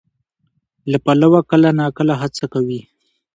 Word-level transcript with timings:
له 0.91 0.97
پلوه 1.05 1.39
کله 1.51 1.69
ناکله 1.79 2.13
هڅه 2.21 2.45
کوي، 2.53 2.79